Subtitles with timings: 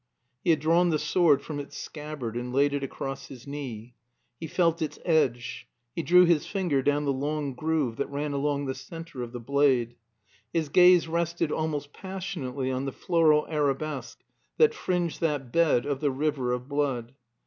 [0.43, 3.93] He had drawn the sword from its scabbard and laid it across his knee.
[4.39, 8.65] He felt its edge; he drew his finger down the long groove that ran along
[8.65, 9.93] the center of the blade;
[10.51, 14.23] his gaze rested almost passionately on the floral arabesque
[14.57, 17.13] that fringed that bed of the river of blood.